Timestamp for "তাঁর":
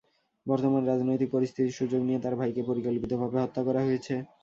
2.23-2.35